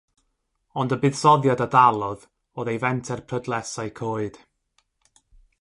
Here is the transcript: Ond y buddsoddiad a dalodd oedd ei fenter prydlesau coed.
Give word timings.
Ond 0.83 0.95
y 0.95 0.97
buddsoddiad 1.03 1.61
a 1.67 1.67
dalodd 1.75 2.25
oedd 2.59 2.73
ei 2.73 2.81
fenter 2.87 3.21
prydlesau 3.29 3.95
coed. 4.01 4.45